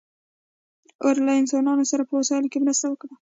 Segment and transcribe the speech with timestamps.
[1.05, 3.13] اور له انسانانو سره په وسایلو کې مرسته وکړه.